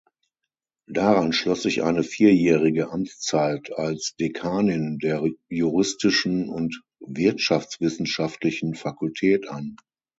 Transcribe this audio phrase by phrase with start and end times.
[0.89, 9.75] Daran schloss sich eine vierjährige Amtszeit als Dekanin der Juristischen und Wirtschaftswissenschaftlichen Fakultät an.